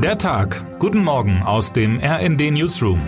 [0.00, 0.78] Der Tag.
[0.78, 3.00] Guten Morgen aus dem RND Newsroom.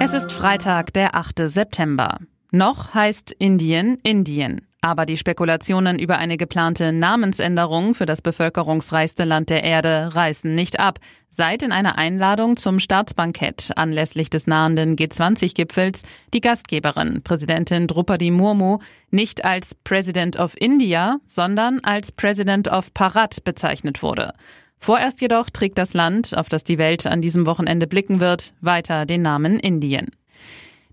[0.00, 1.42] Es ist Freitag, der 8.
[1.44, 2.16] September.
[2.50, 4.66] Noch heißt Indien Indien.
[4.84, 10.78] Aber die Spekulationen über eine geplante Namensänderung für das bevölkerungsreichste Land der Erde reißen nicht
[10.78, 10.98] ab,
[11.30, 16.02] seit in einer Einladung zum Staatsbankett anlässlich des nahenden G20-Gipfels
[16.34, 23.42] die Gastgeberin, Präsidentin Drupadi Murmu, nicht als President of India, sondern als President of Parat
[23.42, 24.34] bezeichnet wurde.
[24.76, 29.06] Vorerst jedoch trägt das Land, auf das die Welt an diesem Wochenende blicken wird, weiter
[29.06, 30.10] den Namen Indien.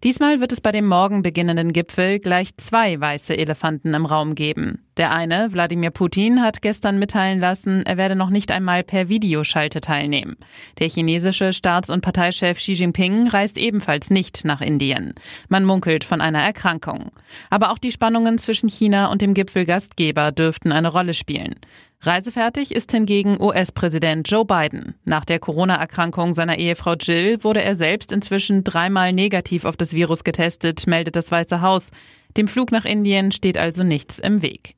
[0.03, 4.83] Diesmal wird es bei dem morgen beginnenden Gipfel gleich zwei weiße Elefanten im Raum geben.
[4.97, 9.79] Der eine, Wladimir Putin, hat gestern mitteilen lassen, er werde noch nicht einmal per Videoschalte
[9.79, 10.37] teilnehmen.
[10.79, 15.13] Der chinesische Staats- und Parteichef Xi Jinping reist ebenfalls nicht nach Indien.
[15.49, 17.11] Man munkelt von einer Erkrankung.
[17.51, 21.57] Aber auch die Spannungen zwischen China und dem Gipfelgastgeber dürften eine Rolle spielen.
[22.03, 24.95] Reisefertig ist hingegen US-Präsident Joe Biden.
[25.05, 30.23] Nach der Corona-Erkrankung seiner Ehefrau Jill wurde er selbst inzwischen dreimal negativ auf das Virus
[30.23, 31.91] getestet, meldet das Weiße Haus.
[32.37, 34.75] Dem Flug nach Indien steht also nichts im Weg.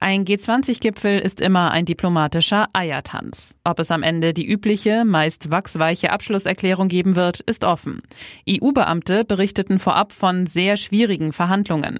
[0.00, 3.56] Ein G20-Gipfel ist immer ein diplomatischer Eiertanz.
[3.64, 8.02] Ob es am Ende die übliche, meist wachsweiche Abschlusserklärung geben wird, ist offen.
[8.48, 11.98] EU-Beamte berichteten vorab von sehr schwierigen Verhandlungen.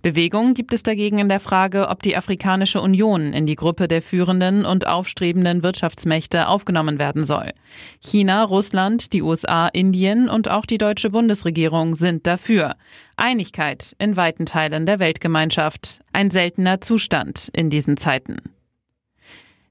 [0.00, 4.00] Bewegung gibt es dagegen in der Frage, ob die Afrikanische Union in die Gruppe der
[4.00, 7.50] führenden und aufstrebenden Wirtschaftsmächte aufgenommen werden soll.
[7.98, 12.76] China, Russland, die USA, Indien und auch die deutsche Bundesregierung sind dafür.
[13.20, 16.00] Einigkeit in weiten Teilen der Weltgemeinschaft.
[16.12, 18.38] Ein seltener Zustand in diesen Zeiten.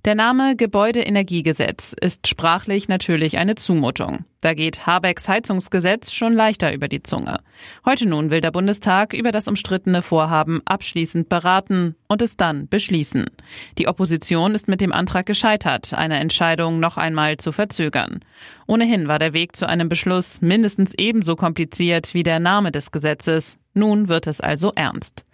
[0.05, 4.23] Der Name Gebäudeenergiegesetz ist sprachlich natürlich eine Zumutung.
[4.39, 7.41] Da geht Habecks Heizungsgesetz schon leichter über die Zunge.
[7.83, 13.25] Heute nun will der Bundestag über das umstrittene Vorhaben abschließend beraten und es dann beschließen.
[13.77, 18.21] Die Opposition ist mit dem Antrag gescheitert, eine Entscheidung noch einmal zu verzögern.
[18.67, 23.59] Ohnehin war der Weg zu einem Beschluss mindestens ebenso kompliziert wie der Name des Gesetzes.
[23.73, 25.25] Nun wird es also ernst.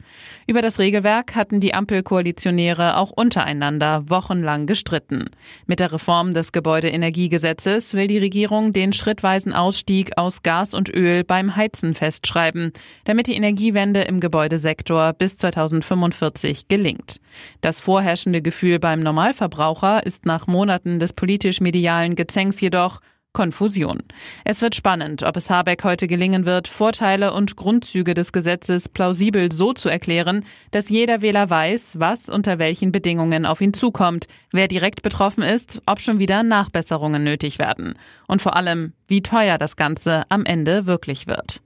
[0.47, 5.25] Über das Regelwerk hatten die Ampelkoalitionäre auch untereinander wochenlang gestritten.
[5.65, 11.23] Mit der Reform des Gebäudeenergiegesetzes will die Regierung den schrittweisen Ausstieg aus Gas und Öl
[11.23, 12.71] beim Heizen festschreiben,
[13.05, 17.19] damit die Energiewende im Gebäudesektor bis 2045 gelingt.
[17.61, 23.01] Das vorherrschende Gefühl beim Normalverbraucher ist nach Monaten des politisch-medialen Gezänks jedoch,
[23.35, 23.99] Konfusion.
[24.45, 29.51] Es wird spannend, ob es Habeck heute gelingen wird, Vorteile und Grundzüge des Gesetzes plausibel
[29.51, 34.67] so zu erklären, dass jeder Wähler weiß, was unter welchen Bedingungen auf ihn zukommt, wer
[34.67, 37.95] direkt betroffen ist, ob schon wieder Nachbesserungen nötig werden
[38.27, 41.61] und vor allem, wie teuer das Ganze am Ende wirklich wird.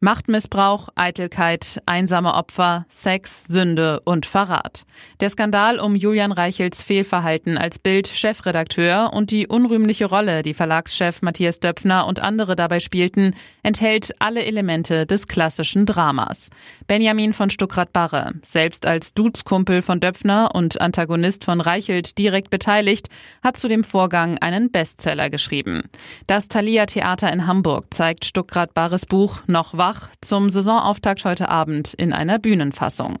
[0.00, 4.84] Machtmissbrauch, Eitelkeit, einsame Opfer, Sex, Sünde und Verrat.
[5.20, 11.60] Der Skandal um Julian Reichels Fehlverhalten als Bild-Chefredakteur und die unrühmliche Rolle, die Verlagschef Matthias
[11.60, 16.50] Döpfner und andere dabei spielten, enthält alle Elemente des klassischen Dramas.
[16.86, 23.08] Benjamin von Stuckrad-Barre, selbst als Dudeskumpel von Döpfner und Antagonist von Reichelt direkt beteiligt,
[23.42, 25.84] hat zu dem Vorgang einen Bestseller geschrieben.
[26.26, 32.12] Das Thalia Theater in Hamburg zeigt Stuckrad-Barres Buch Noch wach zum Saisonauftakt heute Abend in
[32.12, 33.18] einer Bühnenfassung.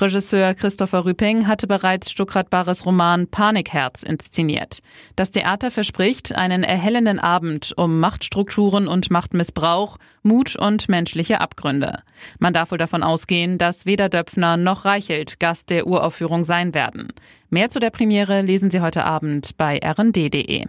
[0.00, 4.78] Regisseur Christopher Rüping hatte bereits Stuckrad Barres Roman Panikherz inszeniert.
[5.16, 12.04] Das Theater verspricht einen erhellenden Abend um Machtstrukturen und Machtmissbrauch, Mut und menschliche Abgründe.
[12.38, 17.08] Man darf wohl davon ausgehen, dass weder Döpfner noch Reichelt Gast der Uraufführung sein werden.
[17.50, 20.66] Mehr zu der Premiere lesen Sie heute Abend bei rnd.de.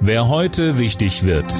[0.00, 1.54] Wer heute wichtig wird.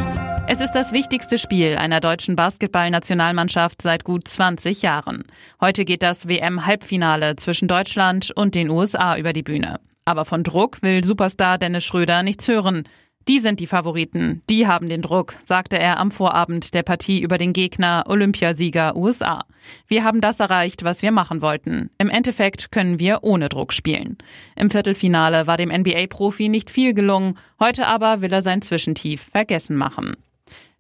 [0.49, 5.25] Es ist das wichtigste Spiel einer deutschen Basketballnationalmannschaft seit gut 20 Jahren.
[5.61, 9.81] Heute geht das WM-Halbfinale zwischen Deutschland und den USA über die Bühne.
[10.05, 12.85] Aber von Druck will Superstar Dennis Schröder nichts hören.
[13.27, 17.39] Die sind die Favoriten, die haben den Druck, sagte er am Vorabend der Partie über
[17.39, 19.45] den Gegner Olympiasieger USA.
[19.89, 21.91] Wir haben das erreicht, was wir machen wollten.
[21.99, 24.17] Im Endeffekt können wir ohne Druck spielen.
[24.55, 29.77] Im Viertelfinale war dem NBA-Profi nicht viel gelungen, heute aber will er sein Zwischentief vergessen
[29.77, 30.17] machen.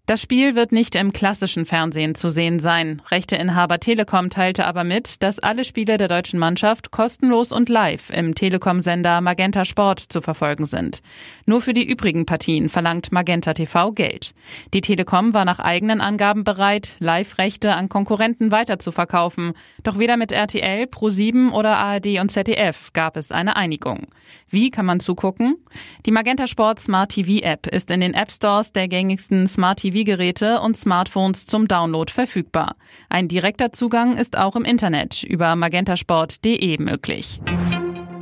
[0.06, 3.02] Das Spiel wird nicht im klassischen Fernsehen zu sehen sein.
[3.10, 8.36] Rechteinhaber Telekom teilte aber mit, dass alle Spiele der deutschen Mannschaft kostenlos und live im
[8.36, 11.02] Telekom-Sender Magenta Sport zu verfolgen sind.
[11.44, 14.32] Nur für die übrigen Partien verlangt Magenta TV Geld.
[14.72, 19.54] Die Telekom war nach eigenen Angaben bereit, Live-Rechte an Konkurrenten weiterzuverkaufen.
[19.82, 24.06] Doch weder mit RTL, Pro7 oder ARD und ZDF gab es eine Einigung.
[24.48, 25.56] Wie kann man zugucken?
[26.06, 29.95] Die Magenta Sport Smart TV App ist in den App Stores der gängigsten Smart TV
[29.96, 32.76] TV-Geräte und Smartphones zum Download verfügbar.
[33.08, 37.40] Ein direkter Zugang ist auch im Internet über magentasport.de möglich.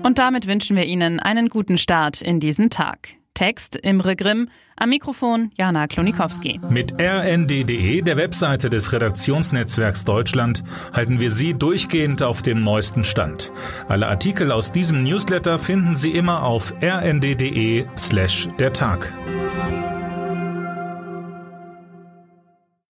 [0.03, 3.09] Und damit wünschen wir Ihnen einen guten Start in diesen Tag.
[3.33, 6.61] Text Imre Grimm, am Mikrofon Jana Klonikowski.
[6.69, 10.63] Mit rnd.de, der Webseite des Redaktionsnetzwerks Deutschland,
[10.93, 13.51] halten wir Sie durchgehend auf dem neuesten Stand.
[13.89, 19.13] Alle Artikel aus diesem Newsletter finden Sie immer auf rnd.de slash der Tag.